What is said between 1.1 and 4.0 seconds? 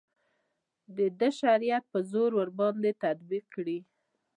ده شریعت په زور ورباندې تطبیق کړي.